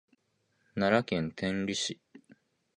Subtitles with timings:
[0.73, 2.01] 奈良県天理市